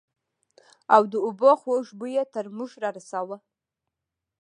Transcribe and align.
او 0.95 1.01
د 1.11 1.13
اوبو 1.25 1.51
خوږ 1.61 1.85
بوى 1.99 2.11
يې 2.17 2.23
تر 2.33 2.45
موږ 2.57 2.71
رارساوه. 2.83 3.37